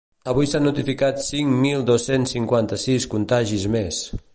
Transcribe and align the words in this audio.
Avui 0.31 0.47
s’han 0.53 0.63
notificat 0.67 1.21
cinc 1.27 1.53
mil 1.67 1.85
dos-cents 1.91 2.35
cinquanta-sis 2.37 3.11
contagis 3.17 3.71
més. 3.79 4.07